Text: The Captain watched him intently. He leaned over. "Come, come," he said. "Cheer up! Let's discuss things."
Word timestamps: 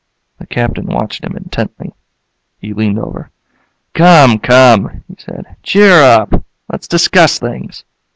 The 0.39 0.47
Captain 0.47 0.87
watched 0.87 1.23
him 1.23 1.37
intently. 1.37 1.93
He 2.57 2.73
leaned 2.73 2.97
over. 2.97 3.29
"Come, 3.93 4.39
come," 4.39 5.03
he 5.07 5.15
said. 5.19 5.57
"Cheer 5.61 6.01
up! 6.01 6.43
Let's 6.71 6.87
discuss 6.87 7.37
things." 7.37 7.85